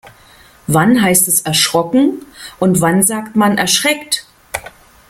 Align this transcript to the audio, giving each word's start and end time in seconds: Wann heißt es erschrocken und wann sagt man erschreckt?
Wann 0.65 0.99
heißt 0.99 1.27
es 1.27 1.41
erschrocken 1.41 2.25
und 2.57 2.81
wann 2.81 3.03
sagt 3.05 3.35
man 3.35 3.59
erschreckt? 3.59 4.25